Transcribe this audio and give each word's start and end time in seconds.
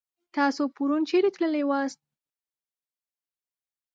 تاسو 0.35 0.61
پرون 0.75 1.01
چيرې 1.09 1.29
تللي 1.35 1.63
واست؟ 1.69 1.99